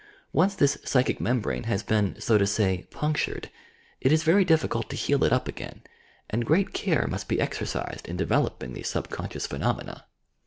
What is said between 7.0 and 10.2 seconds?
must be exercised in developing these subconscious phenomena.